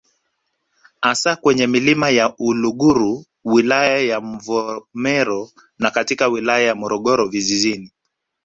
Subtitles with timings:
[1.01, 7.91] Hasa kwenye Milima ya Uluguru wilaya ya Mvomero na katika wilaya ya Morogoro vijijini